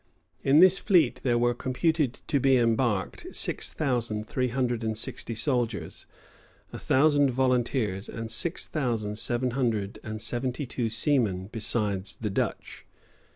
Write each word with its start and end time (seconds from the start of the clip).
In 0.43 0.57
this 0.57 0.79
fleet 0.79 1.19
there 1.21 1.37
were 1.37 1.53
computed 1.53 2.21
to 2.25 2.39
be 2.39 2.57
embarked 2.57 3.27
six 3.35 3.71
thousand 3.71 4.25
three 4.27 4.47
hundred 4.47 4.83
and 4.83 4.97
sixty 4.97 5.35
soldiers, 5.35 6.07
a 6.73 6.79
thousand 6.79 7.29
volunteers, 7.29 8.09
and 8.09 8.31
six 8.31 8.65
thousand 8.65 9.19
seven 9.19 9.51
hundred 9.51 9.99
and 10.01 10.19
seventy 10.19 10.65
two 10.65 10.89
seamen 10.89 11.49
besides 11.51 12.15
the 12.15 12.31
Dutch. 12.31 12.83